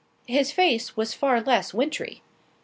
His 0.25 0.51
face 0.51 0.97
was 0.97 1.13
far 1.13 1.41
less 1.41 1.75
wintry. 1.75 2.23